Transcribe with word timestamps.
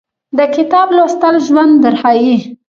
د 0.37 0.39
کتاب 0.55 0.87
لوستل 0.97 1.35
ژوند 1.45 1.73
درښایي 1.83 2.35